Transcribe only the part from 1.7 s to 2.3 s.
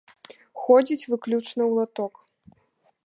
латок.